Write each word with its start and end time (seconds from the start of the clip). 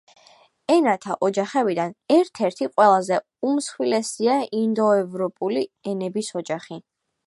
ენათა 0.75 1.15
ოჯახებიდან 1.27 1.93
ერთ-ერთი 2.17 2.69
ყველაზე 2.73 3.21
უმსხვილესია 3.51 4.41
ინდოევროპული 4.65 5.67
ენების 5.95 6.37
ოჯახი. 6.43 6.87